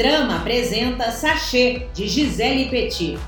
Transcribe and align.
Teledrama 0.00 0.38
apresenta 0.38 1.12
Sachê, 1.12 1.86
de 1.92 2.08
Gisele 2.08 2.70
Petit. 2.70 3.18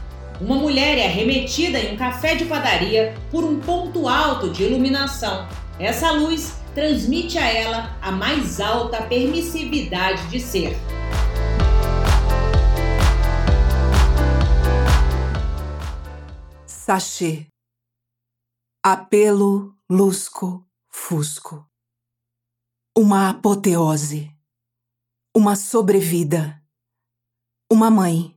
Uma 0.40 0.56
mulher 0.56 0.96
é 0.96 1.04
arremetida 1.04 1.78
em 1.78 1.92
um 1.92 1.98
café 1.98 2.34
de 2.34 2.46
padaria 2.46 3.14
por 3.30 3.44
um 3.44 3.60
ponto 3.60 4.08
alto 4.08 4.48
de 4.48 4.62
iluminação. 4.62 5.46
Essa 5.78 6.12
luz 6.12 6.56
transmite 6.74 7.36
a 7.36 7.46
ela 7.46 7.94
a 8.00 8.10
mais 8.10 8.58
alta 8.58 9.02
permissividade 9.02 10.26
de 10.28 10.40
ser. 10.40 10.74
Sachê 16.64 17.48
Apelo 18.82 19.76
lusco 19.90 20.66
fusco 20.88 21.66
Uma 22.96 23.28
apoteose 23.28 24.34
Uma 25.36 25.54
sobrevida 25.54 26.61
Uma 27.72 27.90
mãe 27.90 28.36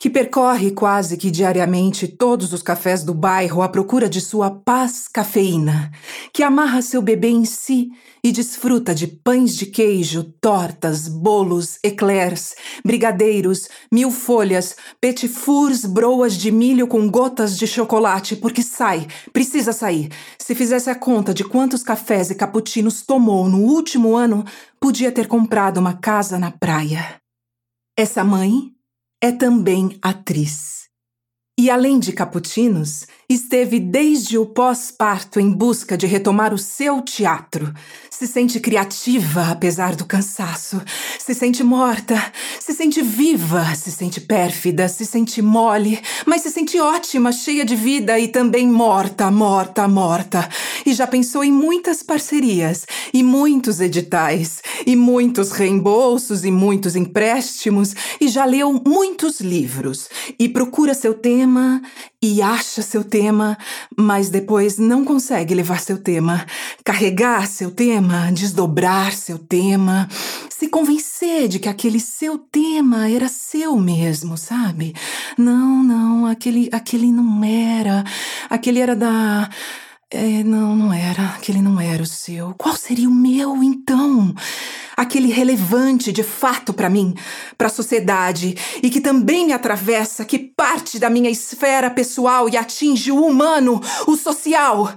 que 0.00 0.08
percorre 0.08 0.70
quase 0.70 1.18
que 1.18 1.30
diariamente 1.30 2.08
todos 2.08 2.54
os 2.54 2.62
cafés 2.62 3.04
do 3.04 3.12
bairro 3.12 3.60
à 3.60 3.68
procura 3.68 4.08
de 4.08 4.18
sua 4.18 4.50
paz 4.50 5.06
cafeína, 5.06 5.92
que 6.32 6.42
amarra 6.42 6.80
seu 6.80 7.02
bebê 7.02 7.28
em 7.28 7.44
si 7.44 7.90
e 8.24 8.32
desfruta 8.32 8.94
de 8.94 9.06
pães 9.06 9.54
de 9.54 9.66
queijo, 9.66 10.24
tortas, 10.40 11.06
bolos, 11.06 11.78
eclairs, 11.84 12.54
brigadeiros, 12.82 13.68
mil 13.92 14.10
folhas, 14.10 14.74
petit 14.98 15.28
fours, 15.28 15.84
broas 15.84 16.34
de 16.34 16.50
milho 16.50 16.86
com 16.86 17.06
gotas 17.10 17.58
de 17.58 17.66
chocolate, 17.66 18.36
porque 18.36 18.62
sai, 18.62 19.06
precisa 19.34 19.70
sair. 19.70 20.10
Se 20.38 20.54
fizesse 20.54 20.88
a 20.88 20.94
conta 20.94 21.34
de 21.34 21.44
quantos 21.44 21.82
cafés 21.82 22.30
e 22.30 22.34
cappuccinos 22.34 23.02
tomou 23.02 23.50
no 23.50 23.58
último 23.58 24.16
ano, 24.16 24.46
podia 24.80 25.12
ter 25.12 25.28
comprado 25.28 25.76
uma 25.76 25.92
casa 25.92 26.38
na 26.38 26.50
praia. 26.50 27.20
Essa 27.98 28.24
mãe 28.24 28.72
é 29.22 29.30
também 29.30 29.98
atriz. 30.00 30.88
E 31.58 31.68
além 31.68 31.98
de 31.98 32.12
caputinos, 32.12 33.06
esteve 33.28 33.78
desde 33.78 34.38
o 34.38 34.46
pós-parto 34.46 35.38
em 35.38 35.52
busca 35.52 35.94
de 35.94 36.06
retomar 36.06 36.54
o 36.54 36.58
seu 36.58 37.02
teatro. 37.02 37.70
Se 38.20 38.26
sente 38.26 38.60
criativa 38.60 39.50
apesar 39.50 39.96
do 39.96 40.04
cansaço, 40.04 40.78
se 41.18 41.32
sente 41.32 41.64
morta, 41.64 42.22
se 42.58 42.74
sente 42.74 43.00
viva, 43.00 43.74
se 43.74 43.90
sente 43.90 44.20
pérfida, 44.20 44.88
se 44.88 45.06
sente 45.06 45.40
mole, 45.40 45.98
mas 46.26 46.42
se 46.42 46.50
sente 46.50 46.78
ótima, 46.78 47.32
cheia 47.32 47.64
de 47.64 47.74
vida 47.74 48.18
e 48.18 48.28
também 48.28 48.66
morta, 48.66 49.30
morta, 49.30 49.88
morta. 49.88 50.46
E 50.84 50.92
já 50.92 51.06
pensou 51.06 51.42
em 51.42 51.50
muitas 51.50 52.02
parcerias, 52.02 52.84
e 53.14 53.22
muitos 53.22 53.80
editais, 53.80 54.60
e 54.84 54.94
muitos 54.94 55.52
reembolsos, 55.52 56.44
e 56.44 56.50
muitos 56.50 56.96
empréstimos, 56.96 57.94
e 58.20 58.28
já 58.28 58.44
leu 58.44 58.82
muitos 58.86 59.40
livros, 59.40 60.10
e 60.38 60.46
procura 60.46 60.92
seu 60.92 61.14
tema, 61.14 61.80
e 62.22 62.42
acha 62.42 62.82
seu 62.82 63.02
tema, 63.02 63.56
mas 63.96 64.28
depois 64.28 64.76
não 64.76 65.06
consegue 65.06 65.54
levar 65.54 65.80
seu 65.80 65.96
tema, 65.96 66.44
carregar 66.84 67.46
seu 67.46 67.70
tema, 67.70 68.09
desdobrar 68.32 69.12
seu 69.12 69.38
tema, 69.38 70.08
se 70.48 70.68
convencer 70.68 71.48
de 71.48 71.58
que 71.58 71.68
aquele 71.68 72.00
seu 72.00 72.38
tema 72.38 73.08
era 73.08 73.28
seu 73.28 73.76
mesmo, 73.76 74.36
sabe? 74.36 74.94
Não, 75.38 75.82
não, 75.82 76.26
aquele, 76.26 76.68
aquele 76.72 77.10
não 77.12 77.42
era, 77.44 78.04
aquele 78.48 78.80
era 78.80 78.94
da. 78.94 79.48
É, 80.12 80.42
não, 80.42 80.74
não 80.74 80.92
era, 80.92 81.26
aquele 81.36 81.62
não 81.62 81.80
era 81.80 82.02
o 82.02 82.06
seu. 82.06 82.52
Qual 82.58 82.74
seria 82.76 83.08
o 83.08 83.14
meu 83.14 83.62
então? 83.62 84.34
aquele 85.00 85.32
relevante 85.32 86.12
de 86.12 86.22
fato 86.22 86.74
para 86.74 86.90
mim, 86.90 87.14
para 87.56 87.68
a 87.68 87.70
sociedade 87.70 88.54
e 88.82 88.90
que 88.90 89.00
também 89.00 89.46
me 89.46 89.52
atravessa, 89.54 90.26
que 90.26 90.38
parte 90.38 90.98
da 90.98 91.08
minha 91.08 91.30
esfera 91.30 91.90
pessoal 91.90 92.50
e 92.50 92.56
atinge 92.56 93.10
o 93.10 93.24
humano, 93.24 93.80
o 94.06 94.14
social, 94.14 94.94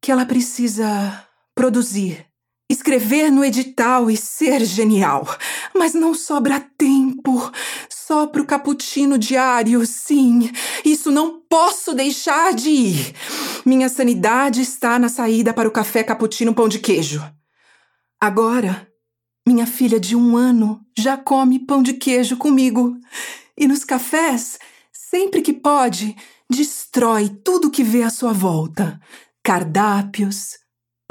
que 0.00 0.12
ela 0.12 0.24
precisa 0.24 1.26
produzir, 1.54 2.26
escrever 2.70 3.30
no 3.30 3.44
edital 3.44 4.10
e 4.10 4.16
ser 4.16 4.64
genial. 4.64 5.26
Mas 5.74 5.94
não 5.94 6.14
sobra 6.14 6.60
tempo. 6.76 7.50
Só 7.88 8.26
pro 8.26 8.46
cappuccino 8.46 9.18
diário, 9.18 9.86
sim. 9.86 10.50
Isso 10.84 11.10
não 11.10 11.40
posso 11.48 11.94
deixar 11.94 12.54
de 12.54 12.70
ir. 12.70 13.14
Minha 13.64 13.88
sanidade 13.88 14.60
está 14.60 14.98
na 14.98 15.08
saída 15.08 15.52
para 15.52 15.68
o 15.68 15.72
café 15.72 16.02
cappuccino 16.02 16.54
pão 16.54 16.68
de 16.68 16.78
queijo. 16.78 17.22
Agora, 18.20 18.88
minha 19.46 19.66
filha 19.66 19.98
de 19.98 20.14
um 20.14 20.36
ano 20.36 20.80
já 20.96 21.16
come 21.16 21.58
pão 21.58 21.82
de 21.82 21.94
queijo 21.94 22.36
comigo. 22.36 22.96
E 23.56 23.66
nos 23.66 23.84
cafés, 23.84 24.58
sempre 24.92 25.42
que 25.42 25.52
pode, 25.52 26.16
destrói 26.48 27.28
tudo 27.28 27.70
que 27.70 27.82
vê 27.82 28.02
à 28.02 28.10
sua 28.10 28.32
volta: 28.32 29.00
cardápios, 29.42 30.61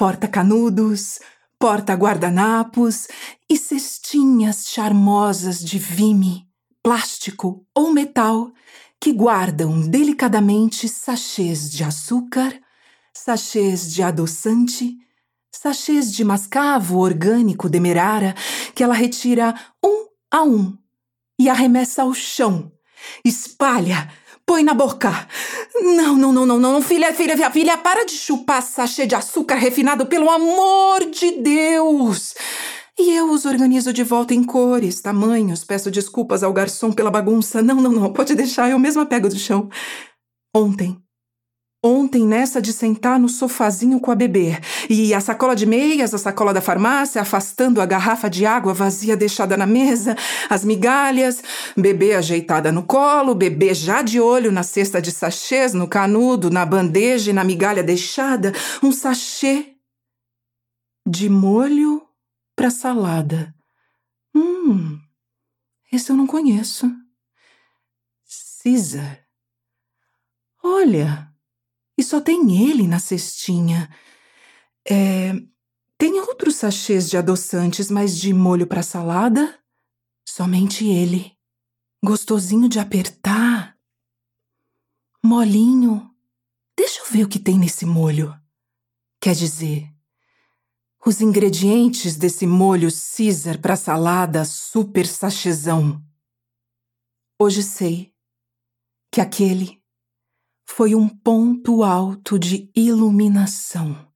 porta-canudos, 0.01 1.19
porta-guardanapos 1.59 3.07
e 3.47 3.55
cestinhas 3.55 4.65
charmosas 4.67 5.63
de 5.63 5.77
vime, 5.77 6.47
plástico 6.81 7.63
ou 7.75 7.93
metal 7.93 8.51
que 8.99 9.13
guardam 9.13 9.79
delicadamente 9.79 10.89
sachês 10.89 11.69
de 11.69 11.83
açúcar, 11.83 12.51
sachês 13.13 13.93
de 13.93 14.01
adoçante 14.01 14.97
sachês 15.53 16.11
de 16.11 16.23
mascavo 16.23 16.97
orgânico 16.97 17.69
demerara 17.69 18.33
que 18.73 18.83
ela 18.83 18.95
retira 18.95 19.53
um 19.85 20.07
a 20.31 20.41
um 20.41 20.75
e 21.39 21.47
arremessa 21.47 22.01
ao 22.01 22.11
chão. 22.15 22.71
Espalha, 23.23 24.11
põe 24.51 24.63
na 24.63 24.73
boca. 24.73 25.09
Não, 25.81 26.17
não, 26.17 26.33
não, 26.33 26.45
não, 26.45 26.59
não, 26.59 26.81
filha, 26.81 27.13
filha, 27.13 27.37
filha, 27.37 27.49
filha, 27.49 27.77
para 27.77 28.05
de 28.05 28.11
chupar 28.11 28.61
sachê 28.61 29.07
de 29.07 29.15
açúcar 29.15 29.55
refinado, 29.55 30.05
pelo 30.05 30.29
amor 30.29 31.09
de 31.09 31.31
Deus! 31.39 32.35
E 32.99 33.13
eu 33.13 33.31
os 33.31 33.45
organizo 33.45 33.93
de 33.93 34.03
volta 34.03 34.33
em 34.33 34.43
cores, 34.43 34.99
tamanhos, 34.99 35.63
peço 35.63 35.89
desculpas 35.89 36.43
ao 36.43 36.51
garçom 36.51 36.91
pela 36.91 37.09
bagunça. 37.09 37.61
Não, 37.61 37.75
não, 37.75 37.93
não, 37.93 38.11
pode 38.11 38.35
deixar, 38.35 38.69
eu 38.69 38.77
mesma 38.77 39.05
pego 39.05 39.29
do 39.29 39.39
chão. 39.39 39.69
Ontem, 40.53 41.01
Ontem, 41.83 42.27
nessa 42.27 42.61
de 42.61 42.71
sentar 42.71 43.19
no 43.19 43.27
sofazinho 43.27 43.99
com 43.99 44.11
a 44.11 44.15
bebê, 44.15 44.59
e 44.93 45.13
a 45.13 45.21
sacola 45.21 45.55
de 45.55 45.65
meias, 45.65 46.13
a 46.13 46.17
sacola 46.17 46.53
da 46.53 46.59
farmácia, 46.59 47.21
afastando 47.21 47.79
a 47.79 47.85
garrafa 47.85 48.29
de 48.29 48.45
água 48.45 48.73
vazia 48.73 49.15
deixada 49.15 49.55
na 49.55 49.65
mesa, 49.65 50.17
as 50.49 50.65
migalhas, 50.65 51.41
bebê 51.77 52.13
ajeitada 52.13 52.73
no 52.73 52.83
colo, 52.83 53.33
bebê 53.33 53.73
já 53.73 54.01
de 54.01 54.19
olho 54.19 54.51
na 54.51 54.63
cesta 54.63 55.01
de 55.01 55.09
sachês, 55.09 55.73
no 55.73 55.87
canudo, 55.87 56.49
na 56.49 56.65
bandeja 56.65 57.31
e 57.31 57.33
na 57.33 57.41
migalha 57.41 57.81
deixada, 57.81 58.51
um 58.83 58.91
sachê 58.91 59.77
de 61.07 61.29
molho 61.29 62.05
para 62.53 62.69
salada. 62.69 63.55
Hum, 64.35 64.99
esse 65.89 66.11
eu 66.11 66.17
não 66.17 66.27
conheço. 66.27 66.91
Caesar. 68.61 69.19
Olha. 70.61 71.31
E 71.97 72.03
só 72.03 72.19
tem 72.19 72.69
ele 72.69 72.87
na 72.87 72.99
cestinha. 72.99 73.89
É, 74.87 75.33
tem 75.97 76.19
outros 76.19 76.55
sachês 76.55 77.09
de 77.09 77.17
adoçantes, 77.17 77.91
mas 77.91 78.17
de 78.17 78.33
molho 78.33 78.65
para 78.65 78.81
salada? 78.81 79.59
Somente 80.27 80.85
ele. 80.87 81.37
Gostosinho 82.03 82.67
de 82.67 82.79
apertar. 82.79 83.77
Molinho. 85.23 86.09
Deixa 86.75 87.01
eu 87.01 87.05
ver 87.05 87.25
o 87.25 87.29
que 87.29 87.37
tem 87.37 87.59
nesse 87.59 87.85
molho. 87.85 88.33
Quer 89.19 89.35
dizer, 89.35 89.87
os 91.05 91.21
ingredientes 91.21 92.15
desse 92.15 92.47
molho 92.47 92.89
Caesar 92.91 93.59
para 93.59 93.75
salada 93.75 94.43
super 94.45 95.05
sachezão. 95.05 96.03
Hoje 97.39 97.61
sei 97.61 98.13
que 99.11 99.21
aquele 99.21 99.81
foi 100.65 100.95
um 100.95 101.09
ponto 101.09 101.83
alto 101.83 102.39
de 102.39 102.71
iluminação. 102.75 104.10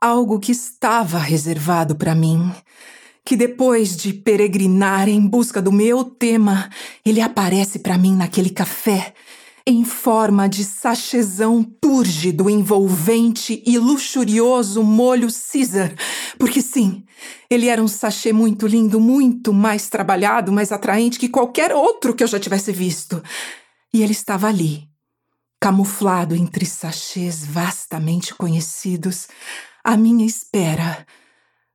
Algo 0.00 0.38
que 0.38 0.52
estava 0.52 1.18
reservado 1.18 1.96
para 1.96 2.14
mim. 2.14 2.52
Que 3.24 3.36
depois 3.36 3.96
de 3.96 4.12
peregrinar 4.12 5.08
em 5.08 5.20
busca 5.26 5.60
do 5.60 5.72
meu 5.72 6.04
tema, 6.04 6.70
ele 7.04 7.20
aparece 7.20 7.80
para 7.80 7.98
mim 7.98 8.14
naquele 8.14 8.50
café 8.50 9.12
em 9.66 9.84
forma 9.84 10.48
de 10.48 10.64
sachezão 10.64 11.62
túrgido, 11.62 12.48
envolvente 12.48 13.62
e 13.66 13.76
luxurioso 13.76 14.82
molho 14.82 15.28
Caesar. 15.30 15.94
Porque 16.38 16.62
sim, 16.62 17.04
ele 17.50 17.66
era 17.66 17.82
um 17.82 17.88
sachê 17.88 18.32
muito 18.32 18.66
lindo, 18.66 18.98
muito 18.98 19.52
mais 19.52 19.90
trabalhado, 19.90 20.50
mais 20.50 20.72
atraente 20.72 21.18
que 21.18 21.28
qualquer 21.28 21.74
outro 21.74 22.14
que 22.14 22.24
eu 22.24 22.28
já 22.28 22.40
tivesse 22.40 22.72
visto. 22.72 23.22
E 23.92 24.02
ele 24.02 24.12
estava 24.12 24.48
ali, 24.48 24.88
camuflado 25.60 26.34
entre 26.34 26.64
sachês 26.64 27.44
vastamente 27.44 28.34
conhecidos, 28.34 29.28
à 29.88 29.96
minha 29.96 30.26
espera, 30.26 31.06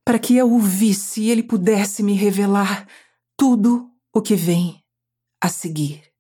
para 0.06 0.20
que 0.20 0.38
eu 0.38 0.54
o 0.54 0.60
visse 0.60 1.20
e 1.20 1.32
ele 1.32 1.42
pudesse 1.42 2.04
me 2.04 2.14
revelar 2.14 2.88
tudo 3.36 3.92
o 4.14 4.22
que 4.22 4.36
vem 4.36 4.86
a 5.42 5.50
seguir. 5.50 6.14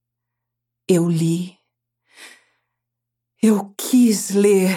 Eu 0.88 1.07
li. 1.07 1.56
Eu 3.40 3.75
quis 3.78 4.31
ler. 4.31 4.75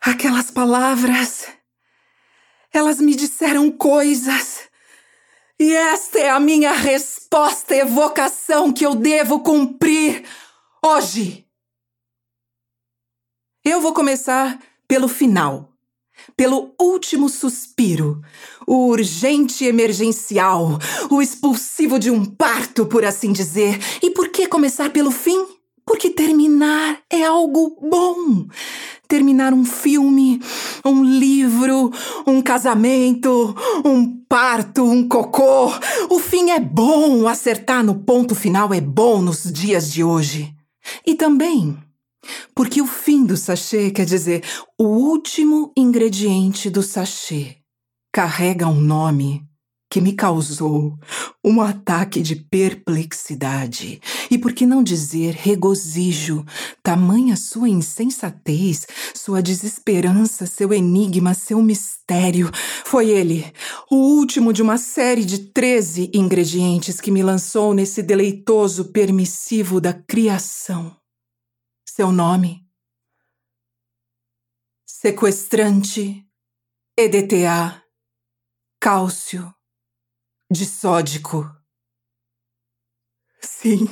Aquelas 0.00 0.50
palavras. 0.50 1.46
Elas 2.72 3.00
me 3.00 3.14
disseram 3.14 3.70
coisas. 3.70 4.68
E 5.56 5.72
esta 5.72 6.18
é 6.18 6.30
a 6.30 6.40
minha 6.40 6.72
resposta, 6.72 7.76
evocação 7.76 8.72
que 8.72 8.84
eu 8.84 8.96
devo 8.96 9.38
cumprir 9.38 10.28
hoje. 10.84 11.48
Eu 13.64 13.80
vou 13.80 13.94
começar 13.94 14.58
pelo 14.90 15.06
final, 15.06 15.68
pelo 16.36 16.74
último 16.76 17.28
suspiro, 17.28 18.20
o 18.66 18.88
urgente 18.88 19.64
emergencial, 19.64 20.80
o 21.08 21.22
expulsivo 21.22 21.96
de 21.96 22.10
um 22.10 22.24
parto, 22.24 22.84
por 22.86 23.04
assim 23.04 23.32
dizer. 23.32 23.78
E 24.02 24.10
por 24.10 24.30
que 24.30 24.48
começar 24.48 24.90
pelo 24.90 25.12
fim? 25.12 25.46
Porque 25.86 26.10
terminar 26.10 26.98
é 27.08 27.22
algo 27.22 27.78
bom. 27.80 28.48
Terminar 29.06 29.52
um 29.52 29.64
filme, 29.64 30.42
um 30.84 31.04
livro, 31.04 31.92
um 32.26 32.42
casamento, 32.42 33.54
um 33.84 34.24
parto, 34.28 34.82
um 34.82 35.06
cocô. 35.06 35.70
O 36.10 36.18
fim 36.18 36.50
é 36.50 36.58
bom, 36.58 37.28
acertar 37.28 37.84
no 37.84 37.94
ponto 37.94 38.34
final 38.34 38.74
é 38.74 38.80
bom 38.80 39.22
nos 39.22 39.44
dias 39.52 39.92
de 39.92 40.02
hoje. 40.02 40.52
E 41.06 41.14
também 41.14 41.78
porque 42.54 42.82
o 42.82 42.86
fim 42.86 43.24
do 43.24 43.36
sachê 43.36 43.90
quer 43.90 44.04
dizer 44.04 44.44
o 44.78 44.84
último 44.84 45.72
ingrediente 45.76 46.68
do 46.68 46.82
sachê. 46.82 47.56
Carrega 48.12 48.66
um 48.66 48.80
nome 48.80 49.48
que 49.90 50.00
me 50.00 50.12
causou 50.12 50.96
um 51.44 51.60
ataque 51.60 52.22
de 52.22 52.36
perplexidade. 52.36 54.00
E 54.30 54.38
por 54.38 54.52
que 54.52 54.64
não 54.64 54.84
dizer 54.84 55.34
regozijo? 55.34 56.44
Tamanha 56.80 57.36
sua 57.36 57.68
insensatez, 57.68 58.86
sua 59.14 59.42
desesperança, 59.42 60.46
seu 60.46 60.72
enigma, 60.72 61.34
seu 61.34 61.60
mistério. 61.60 62.50
Foi 62.84 63.10
ele, 63.10 63.44
o 63.90 63.96
último 63.96 64.52
de 64.52 64.62
uma 64.62 64.78
série 64.78 65.24
de 65.24 65.38
treze 65.50 66.08
ingredientes 66.14 67.00
que 67.00 67.10
me 67.10 67.22
lançou 67.22 67.74
nesse 67.74 68.00
deleitoso 68.00 68.92
permissivo 68.92 69.80
da 69.80 69.92
criação. 69.92 70.99
Seu 72.00 72.10
nome? 72.10 72.66
Sequestrante, 74.86 76.26
EDTA, 76.96 77.84
cálcio, 78.80 79.54
disódico. 80.50 81.44
Sim. 83.42 83.86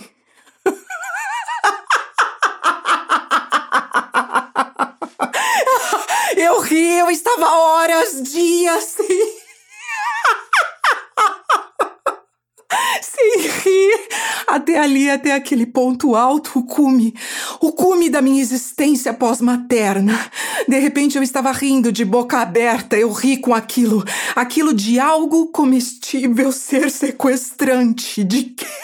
Eu 6.35 6.63
ri, 6.63 7.01
eu 7.01 7.11
estava 7.11 7.47
horas, 7.47 8.23
dias, 8.23 8.85
sim. 8.85 9.05
Sim, 13.03 13.49
ri. 13.65 14.09
Até 14.47 14.79
ali, 14.79 15.11
até 15.11 15.35
aquele 15.35 15.67
ponto 15.67 16.17
alto, 16.17 16.59
o 16.59 16.67
cume. 16.67 17.15
O 17.61 17.73
cume 17.73 18.09
da 18.09 18.23
minha 18.23 18.41
existência 18.41 19.13
pós-materna. 19.13 20.31
De 20.67 20.79
repente 20.79 21.17
eu 21.17 21.23
estava 21.23 21.51
rindo 21.53 21.91
de 21.91 22.05
boca 22.05 22.39
aberta. 22.39 22.97
Eu 22.97 23.11
ri 23.11 23.37
com 23.37 23.55
aquilo. 23.55 24.05
Aquilo 24.37 24.73
de 24.73 25.01
algo 25.01 25.49
comestível 25.49 26.53
ser 26.53 26.91
sequestrante. 26.91 28.23
De 28.23 28.45
quê? 28.45 28.67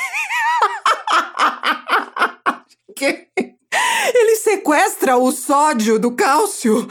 Ele 4.15 4.37
sequestra 4.37 5.17
o 5.17 5.33
sódio 5.33 5.99
do 5.99 6.13
cálcio. 6.13 6.87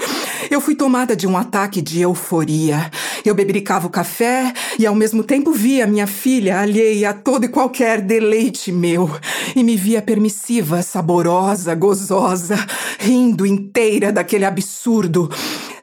Eu 0.54 0.62
fui 0.62 0.76
tomada 0.76 1.16
de 1.16 1.26
um 1.26 1.36
ataque 1.36 1.82
de 1.82 2.02
euforia. 2.02 2.92
Eu 3.26 3.34
bebericava 3.34 3.88
o 3.88 3.90
café 3.90 4.54
e 4.78 4.86
ao 4.86 4.94
mesmo 4.94 5.24
tempo 5.24 5.52
via 5.52 5.88
minha 5.88 6.06
filha 6.06 6.60
alheia 6.60 7.10
a 7.10 7.14
todo 7.16 7.46
e 7.46 7.48
qualquer 7.48 8.00
deleite 8.00 8.72
meu. 8.72 9.10
E 9.56 9.64
me 9.64 9.76
via 9.76 10.00
permissiva, 10.00 10.84
saborosa, 10.84 11.74
gozosa, 11.74 12.56
rindo 13.00 13.48
inteira 13.48 14.12
daquele 14.12 14.46
absurdo. 14.46 15.28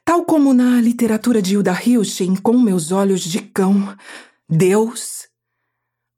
Tal 0.04 0.24
como 0.24 0.54
na 0.54 0.80
literatura 0.80 1.42
de 1.42 1.54
Hilda 1.54 1.76
Hilschen, 1.84 2.36
com 2.36 2.56
meus 2.56 2.92
olhos 2.92 3.22
de 3.22 3.40
cão. 3.40 3.92
Deus, 4.48 5.26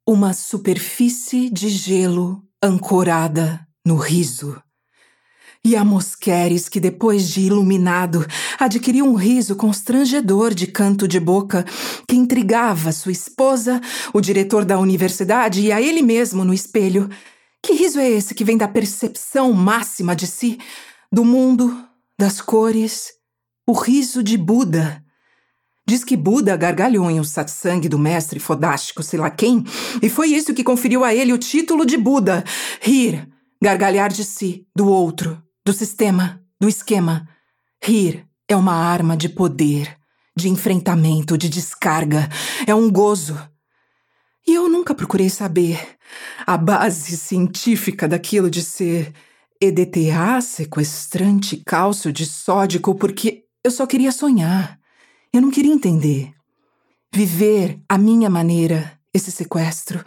uma 0.06 0.34
superfície 0.34 1.48
de 1.48 1.70
gelo 1.70 2.42
ancorada 2.62 3.66
no 3.86 3.96
riso. 3.96 4.62
E 5.64 5.76
a 5.76 5.84
Mosqueres, 5.84 6.68
que 6.68 6.80
depois 6.80 7.28
de 7.28 7.42
iluminado, 7.42 8.26
adquiriu 8.58 9.06
um 9.06 9.14
riso 9.14 9.54
constrangedor 9.54 10.52
de 10.52 10.66
canto 10.66 11.06
de 11.06 11.20
boca 11.20 11.64
que 12.08 12.16
intrigava 12.16 12.90
sua 12.90 13.12
esposa, 13.12 13.80
o 14.12 14.20
diretor 14.20 14.64
da 14.64 14.76
universidade 14.80 15.60
e 15.60 15.70
a 15.70 15.80
ele 15.80 16.02
mesmo 16.02 16.44
no 16.44 16.52
espelho. 16.52 17.08
Que 17.62 17.74
riso 17.74 18.00
é 18.00 18.10
esse 18.10 18.34
que 18.34 18.42
vem 18.42 18.56
da 18.56 18.66
percepção 18.66 19.52
máxima 19.52 20.16
de 20.16 20.26
si, 20.26 20.58
do 21.12 21.24
mundo, 21.24 21.72
das 22.18 22.40
cores? 22.40 23.12
O 23.64 23.72
riso 23.72 24.20
de 24.20 24.36
Buda. 24.36 25.00
Diz 25.86 26.02
que 26.02 26.16
Buda 26.16 26.56
gargalhou 26.56 27.08
em 27.08 27.20
um 27.20 27.24
satsang 27.24 27.88
do 27.88 27.98
mestre 27.98 28.40
fodástico 28.40 29.02
sei 29.02 29.20
lá 29.20 29.30
quem, 29.30 29.64
e 30.00 30.08
foi 30.08 30.28
isso 30.30 30.54
que 30.54 30.64
conferiu 30.64 31.04
a 31.04 31.14
ele 31.14 31.32
o 31.32 31.38
título 31.38 31.86
de 31.86 31.96
Buda. 31.96 32.42
Rir, 32.80 33.28
gargalhar 33.62 34.12
de 34.12 34.24
si, 34.24 34.66
do 34.74 34.88
outro, 34.88 35.41
do 35.64 35.72
sistema, 35.72 36.42
do 36.60 36.68
esquema. 36.68 37.28
Rir 37.82 38.26
é 38.48 38.56
uma 38.56 38.74
arma 38.74 39.16
de 39.16 39.28
poder, 39.28 39.96
de 40.36 40.48
enfrentamento, 40.48 41.38
de 41.38 41.48
descarga. 41.48 42.28
É 42.66 42.74
um 42.74 42.90
gozo. 42.90 43.38
E 44.46 44.54
eu 44.54 44.68
nunca 44.68 44.94
procurei 44.94 45.30
saber 45.30 45.78
a 46.46 46.56
base 46.56 47.16
científica 47.16 48.08
daquilo 48.08 48.50
de 48.50 48.62
ser 48.62 49.12
EDTA, 49.60 50.40
sequestrante 50.40 51.62
cálcio 51.64 52.12
disódico, 52.12 52.94
porque 52.96 53.44
eu 53.64 53.70
só 53.70 53.86
queria 53.86 54.10
sonhar. 54.10 54.78
Eu 55.32 55.40
não 55.40 55.50
queria 55.50 55.72
entender. 55.72 56.32
Viver 57.14 57.80
à 57.88 57.96
minha 57.96 58.28
maneira 58.28 58.98
esse 59.14 59.30
sequestro. 59.30 60.04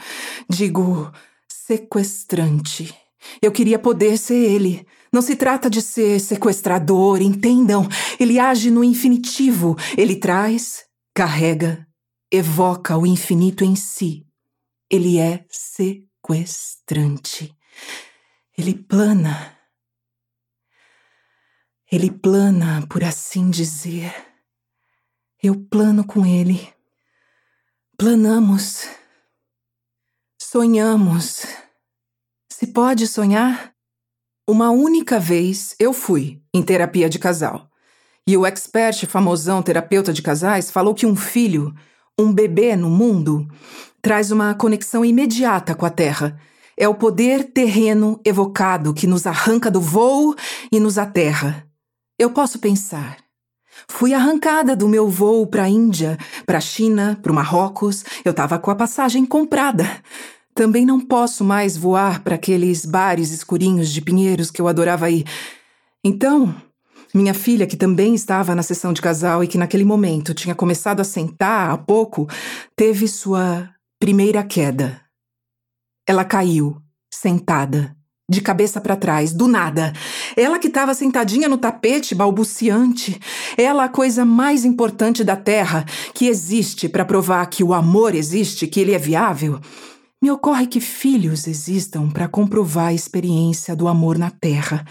Digo, 0.50 1.12
sequestrante. 1.48 2.94
Eu 3.42 3.52
queria 3.52 3.80
poder 3.80 4.18
ser 4.18 4.36
ele, 4.36 4.86
não 5.16 5.22
se 5.22 5.38
trata 5.38 5.70
de 5.70 5.82
ser 5.82 6.20
sequestrador, 6.20 7.22
entendam. 7.22 7.88
Ele 8.20 8.38
age 8.38 8.70
no 8.70 8.84
infinitivo. 8.84 9.78
Ele 9.98 10.18
traz, 10.18 10.84
carrega, 11.14 11.88
evoca 12.30 12.98
o 12.98 13.08
infinito 13.08 13.64
em 13.64 13.78
si. 13.78 14.28
Ele 14.90 15.18
é 15.18 15.46
sequestrante. 15.50 17.56
Ele 18.58 18.74
plana. 18.74 19.58
Ele 21.90 22.12
plana, 22.12 22.86
por 22.88 23.02
assim 23.02 23.50
dizer. 23.50 24.14
Eu 25.42 25.56
plano 25.56 26.06
com 26.06 26.26
ele. 26.26 26.74
Planamos. 27.98 28.86
Sonhamos. 30.42 31.46
Se 32.52 32.68
pode 32.68 33.08
sonhar? 33.08 33.75
Uma 34.48 34.70
única 34.70 35.20
vez 35.20 35.74
eu 35.80 35.92
fui 35.92 36.40
em 36.54 36.62
terapia 36.62 37.10
de 37.10 37.18
casal. 37.18 37.68
E 38.28 38.38
o 38.38 38.46
expert 38.46 39.08
famosão 39.08 39.64
terapeuta 39.64 40.14
de 40.14 40.22
casais 40.22 40.70
falou 40.70 40.94
que 40.94 41.08
um 41.08 41.16
filho, 41.16 41.74
um 42.16 42.32
bebê 42.32 42.76
no 42.76 42.88
mundo, 42.88 43.48
traz 44.04 44.30
uma 44.30 44.54
conexão 44.54 45.04
imediata 45.04 45.74
com 45.74 45.84
a 45.84 45.90
Terra. 45.90 46.40
É 46.78 46.88
o 46.88 46.94
poder 46.94 47.46
terreno 47.54 48.22
evocado 48.24 48.94
que 48.94 49.08
nos 49.08 49.26
arranca 49.26 49.72
do 49.72 49.82
voo 49.82 50.36
e 50.72 50.80
nos 50.80 51.00
aterra. 51.00 51.66
Eu 52.20 52.30
posso 52.30 52.60
pensar. 52.60 53.18
Fui 53.88 54.14
arrancada 54.14 54.76
do 54.76 54.88
meu 54.88 55.10
voo 55.10 55.48
para 55.48 55.64
a 55.64 55.70
Índia, 55.70 56.20
para 56.46 56.60
a 56.60 56.62
China, 56.62 57.18
para 57.20 57.32
o 57.32 57.36
Marrocos. 57.36 58.06
Eu 58.24 58.30
estava 58.30 58.60
com 58.60 58.70
a 58.70 58.76
passagem 58.76 59.26
comprada. 59.26 59.86
Também 60.56 60.86
não 60.86 61.02
posso 61.02 61.44
mais 61.44 61.76
voar 61.76 62.24
para 62.24 62.36
aqueles 62.36 62.86
bares 62.86 63.30
escurinhos 63.32 63.92
de 63.92 64.02
pinheiros 64.02 64.50
que 64.50 64.62
eu 64.62 64.70
adorava 64.70 65.10
ir. 65.10 65.26
Então, 66.02 66.56
minha 67.14 67.34
filha, 67.34 67.68
que 67.68 67.76
também 67.76 68.16
estava 68.16 68.56
na 68.56 68.64
sessão 68.64 68.94
de 68.94 69.02
casal 69.02 69.44
e 69.44 69.48
que 69.48 69.58
naquele 69.58 69.84
momento 69.84 70.34
tinha 70.34 70.56
começado 70.56 71.02
a 71.02 71.04
sentar 71.04 71.72
há 71.72 71.78
pouco, 71.78 72.26
teve 72.74 73.06
sua 73.06 73.70
primeira 74.00 74.44
queda. 74.44 75.02
Ela 76.08 76.24
caiu, 76.24 76.78
sentada, 77.14 77.94
de 78.30 78.40
cabeça 78.40 78.80
para 78.80 78.96
trás, 78.96 79.34
do 79.34 79.50
nada. 79.50 79.92
Ela 80.38 80.58
que 80.58 80.68
estava 80.68 80.94
sentadinha 80.94 81.50
no 81.50 81.58
tapete, 81.58 82.16
balbuciante. 82.16 83.20
ela 83.58 83.84
a 83.84 83.90
coisa 83.90 84.24
mais 84.24 84.64
importante 84.64 85.22
da 85.22 85.36
Terra, 85.36 85.86
que 86.14 86.28
existe 86.28 86.88
para 86.88 87.04
provar 87.04 87.46
que 87.48 87.64
o 87.64 87.74
amor 87.74 88.16
existe, 88.16 88.68
que 88.68 88.80
ele 88.80 88.94
é 88.94 88.98
viável, 88.98 89.60
me 90.26 90.32
ocorre 90.32 90.66
que 90.66 90.80
filhos 90.80 91.46
existam 91.46 92.10
para 92.10 92.28
comprovar 92.28 92.88
a 92.88 92.94
experiência 92.94 93.76
do 93.76 93.88
amor 93.88 94.18
na 94.18 94.32
Terra. 94.32 94.84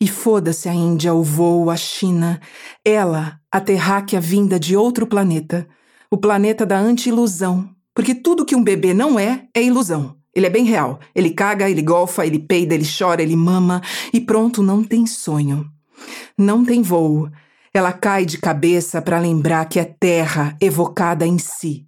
E 0.00 0.06
foda-se 0.06 0.68
a 0.68 0.72
Índia, 0.72 1.12
o 1.12 1.20
voo, 1.20 1.68
a 1.68 1.76
China. 1.76 2.40
Ela, 2.84 3.40
a 3.50 3.60
terráquea 3.60 4.20
vinda 4.20 4.56
de 4.56 4.76
outro 4.76 5.04
planeta. 5.04 5.66
O 6.08 6.16
planeta 6.16 6.64
da 6.64 6.78
anti-ilusão. 6.78 7.68
Porque 7.92 8.14
tudo 8.14 8.44
que 8.44 8.54
um 8.54 8.62
bebê 8.62 8.94
não 8.94 9.18
é, 9.18 9.48
é 9.52 9.60
ilusão. 9.60 10.16
Ele 10.32 10.46
é 10.46 10.50
bem 10.50 10.64
real. 10.64 11.00
Ele 11.12 11.30
caga, 11.30 11.68
ele 11.68 11.82
golfa, 11.82 12.24
ele 12.24 12.38
peida, 12.38 12.72
ele 12.72 12.86
chora, 12.86 13.20
ele 13.20 13.34
mama. 13.34 13.82
E 14.14 14.20
pronto, 14.20 14.62
não 14.62 14.84
tem 14.84 15.08
sonho. 15.08 15.68
Não 16.38 16.64
tem 16.64 16.82
voo. 16.82 17.28
Ela 17.74 17.92
cai 17.92 18.24
de 18.24 18.38
cabeça 18.38 19.02
para 19.02 19.18
lembrar 19.18 19.64
que 19.64 19.80
é 19.80 19.84
terra 19.84 20.56
evocada 20.60 21.26
em 21.26 21.36
si. 21.36 21.84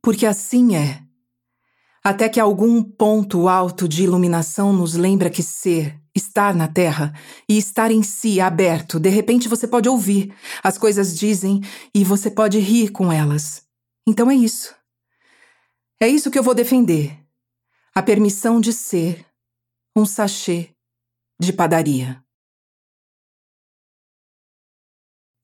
Porque 0.00 0.24
assim 0.24 0.76
é. 0.76 1.01
Até 2.04 2.28
que 2.28 2.40
algum 2.40 2.82
ponto 2.82 3.48
alto 3.48 3.86
de 3.86 4.02
iluminação 4.02 4.72
nos 4.72 4.94
lembra 4.94 5.30
que 5.30 5.42
ser, 5.42 6.00
estar 6.12 6.52
na 6.52 6.66
terra 6.66 7.12
e 7.48 7.56
estar 7.56 7.92
em 7.92 8.02
si 8.02 8.40
aberto, 8.40 8.98
de 8.98 9.08
repente 9.08 9.48
você 9.48 9.68
pode 9.68 9.88
ouvir, 9.88 10.34
as 10.64 10.76
coisas 10.76 11.16
dizem 11.16 11.60
e 11.94 12.02
você 12.02 12.28
pode 12.28 12.58
rir 12.58 12.90
com 12.90 13.12
elas. 13.12 13.64
Então 14.06 14.28
é 14.28 14.34
isso. 14.34 14.74
É 16.00 16.08
isso 16.08 16.30
que 16.30 16.38
eu 16.38 16.42
vou 16.42 16.54
defender. 16.54 17.16
A 17.94 18.02
permissão 18.02 18.60
de 18.60 18.72
ser 18.72 19.24
um 19.96 20.04
sachê 20.04 20.74
de 21.40 21.52
padaria. 21.52 22.20